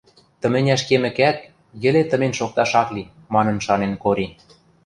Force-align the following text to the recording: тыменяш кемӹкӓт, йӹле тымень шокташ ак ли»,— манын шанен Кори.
тыменяш 0.41 0.81
кемӹкӓт, 0.89 1.37
йӹле 1.83 2.03
тымень 2.09 2.37
шокташ 2.39 2.71
ак 2.81 2.89
ли»,— 2.95 3.03
манын 3.33 3.57
шанен 3.65 3.93
Кори. 4.03 4.27